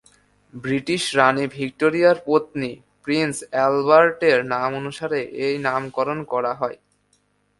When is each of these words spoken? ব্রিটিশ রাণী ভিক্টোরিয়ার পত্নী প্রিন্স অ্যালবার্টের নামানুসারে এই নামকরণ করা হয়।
ব্রিটিশ 0.53 1.03
রাণী 1.17 1.45
ভিক্টোরিয়ার 1.57 2.17
পত্নী 2.27 2.71
প্রিন্স 3.03 3.35
অ্যালবার্টের 3.51 4.39
নামানুসারে 4.53 5.21
এই 5.45 5.55
নামকরণ 5.65 6.19
করা 6.33 6.53
হয়। 6.61 6.77